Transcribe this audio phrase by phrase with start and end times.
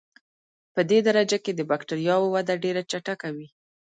[0.73, 3.47] پدې درجه کې د بکټریاوو وده ډېره چټکه وي.